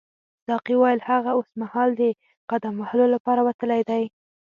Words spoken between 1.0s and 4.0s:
هغه اوسمهال د قدم وهلو لپاره وتلی